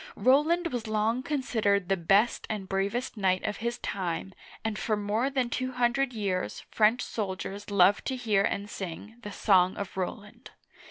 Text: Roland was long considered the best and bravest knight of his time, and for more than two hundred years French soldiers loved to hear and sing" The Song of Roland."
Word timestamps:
Roland 0.15 0.73
was 0.73 0.87
long 0.87 1.21
considered 1.21 1.87
the 1.87 1.95
best 1.95 2.47
and 2.49 2.67
bravest 2.67 3.17
knight 3.17 3.43
of 3.45 3.57
his 3.57 3.77
time, 3.77 4.33
and 4.65 4.79
for 4.79 4.97
more 4.97 5.29
than 5.29 5.47
two 5.47 5.73
hundred 5.73 6.11
years 6.11 6.61
French 6.71 7.03
soldiers 7.03 7.69
loved 7.69 8.07
to 8.07 8.15
hear 8.15 8.41
and 8.41 8.67
sing" 8.67 9.15
The 9.21 9.31
Song 9.31 9.77
of 9.77 9.95
Roland." 9.95 10.49